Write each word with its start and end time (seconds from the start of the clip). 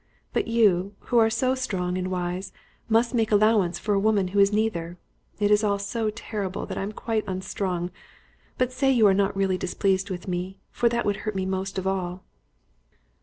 But 0.33 0.47
you, 0.47 0.95
who 1.11 1.19
are 1.19 1.29
so 1.29 1.53
strong 1.53 1.95
and 1.95 2.09
wise, 2.09 2.51
must 2.89 3.13
make 3.13 3.31
allowance 3.31 3.77
for 3.77 3.93
a 3.93 3.99
woman 3.99 4.29
who 4.29 4.39
is 4.39 4.51
neither. 4.51 4.97
It 5.39 5.51
is 5.51 5.63
all 5.63 5.77
so 5.77 6.09
terrible 6.09 6.65
that 6.65 6.75
I 6.75 6.81
am 6.81 6.91
quite 6.91 7.23
unstrung; 7.27 7.91
but 8.57 8.71
say 8.71 8.91
you 8.91 9.05
are 9.05 9.13
not 9.13 9.37
really 9.37 9.59
displeased 9.59 10.09
with 10.09 10.27
me, 10.27 10.57
for 10.71 10.89
that 10.89 11.05
would 11.05 11.17
hurt 11.17 11.35
me 11.35 11.45
most 11.45 11.77
of 11.77 11.85
all." 11.85 12.23